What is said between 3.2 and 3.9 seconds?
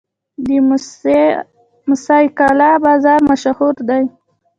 مشهور